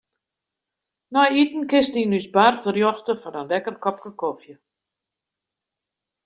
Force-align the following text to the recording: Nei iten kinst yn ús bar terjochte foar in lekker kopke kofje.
Nei 1.13 1.31
iten 1.43 1.63
kinst 1.71 1.99
yn 2.01 2.15
ús 2.17 2.27
bar 2.35 2.55
terjochte 2.63 3.13
foar 3.21 3.35
in 3.41 3.49
lekker 3.51 3.75
kopke 3.83 4.11
kofje. 4.21 4.55